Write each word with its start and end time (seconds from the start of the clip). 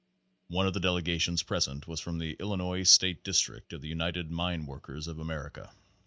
One 0.47 0.65
of 0.65 0.73
the 0.73 0.79
delegations 0.79 1.43
present 1.43 1.87
was 1.87 1.99
from 1.99 2.17
the 2.17 2.35
Illi 2.39 2.55
nois 2.57 2.89
State 2.89 3.23
District 3.23 3.71
of 3.71 3.81
the 3.81 3.87
United 3.87 4.31
Mine 4.31 4.65
Workers 4.65 5.05
of 5.05 5.19
America. 5.19 5.71